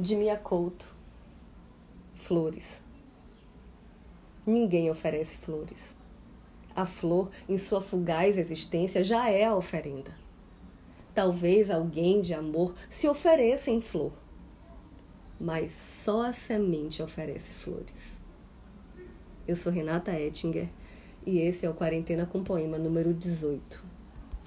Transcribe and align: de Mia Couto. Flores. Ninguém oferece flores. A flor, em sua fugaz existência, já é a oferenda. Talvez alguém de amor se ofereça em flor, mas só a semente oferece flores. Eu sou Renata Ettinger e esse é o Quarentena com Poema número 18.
de 0.00 0.16
Mia 0.16 0.38
Couto. 0.38 0.86
Flores. 2.14 2.80
Ninguém 4.46 4.90
oferece 4.90 5.36
flores. 5.36 5.94
A 6.74 6.86
flor, 6.86 7.30
em 7.46 7.58
sua 7.58 7.82
fugaz 7.82 8.38
existência, 8.38 9.04
já 9.04 9.28
é 9.28 9.44
a 9.44 9.54
oferenda. 9.54 10.16
Talvez 11.14 11.70
alguém 11.70 12.22
de 12.22 12.32
amor 12.32 12.74
se 12.88 13.06
ofereça 13.06 13.70
em 13.70 13.82
flor, 13.82 14.12
mas 15.38 15.70
só 15.70 16.22
a 16.22 16.32
semente 16.32 17.02
oferece 17.02 17.52
flores. 17.52 18.18
Eu 19.46 19.54
sou 19.54 19.70
Renata 19.70 20.18
Ettinger 20.18 20.70
e 21.26 21.40
esse 21.40 21.66
é 21.66 21.68
o 21.68 21.74
Quarentena 21.74 22.24
com 22.24 22.42
Poema 22.42 22.78
número 22.78 23.12
18. 23.12 23.89